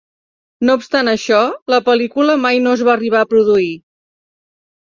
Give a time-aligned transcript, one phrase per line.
[0.69, 1.41] No obstant això,
[1.73, 3.73] la pel·lícula mai no es va arribar a produir.